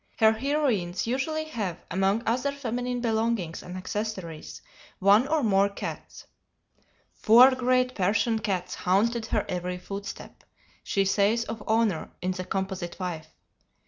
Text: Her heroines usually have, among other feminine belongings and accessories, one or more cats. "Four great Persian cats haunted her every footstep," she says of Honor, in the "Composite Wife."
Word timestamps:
Her 0.17 0.31
heroines 0.31 1.05
usually 1.05 1.43
have, 1.43 1.77
among 1.91 2.23
other 2.25 2.51
feminine 2.51 3.01
belongings 3.01 3.61
and 3.61 3.77
accessories, 3.77 4.63
one 4.97 5.27
or 5.27 5.43
more 5.43 5.69
cats. 5.69 6.25
"Four 7.13 7.51
great 7.53 7.93
Persian 7.93 8.39
cats 8.39 8.73
haunted 8.73 9.27
her 9.27 9.45
every 9.47 9.77
footstep," 9.77 10.43
she 10.83 11.05
says 11.05 11.43
of 11.43 11.61
Honor, 11.67 12.09
in 12.19 12.31
the 12.31 12.45
"Composite 12.45 12.99
Wife." 12.99 13.27